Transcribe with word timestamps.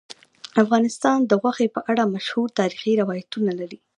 افغانستان 0.63 1.17
د 1.23 1.31
غوښې 1.41 1.67
په 1.75 1.79
اړه 1.91 2.11
مشهور 2.15 2.47
تاریخی 2.59 2.93
روایتونه 3.01 3.51
لري. 3.59 3.79